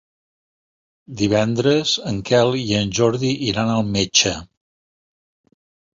Divendres 1.19 1.93
en 2.13 2.17
Quel 2.31 2.55
i 2.61 2.65
en 2.79 2.97
Jordi 3.01 3.29
iran 3.51 3.73
al 3.77 3.87
metge. 3.97 4.37